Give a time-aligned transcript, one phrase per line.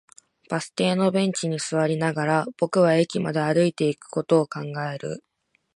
[0.49, 5.23] バス停のベンチに座りながら、僕は駅まで歩いていくことを考える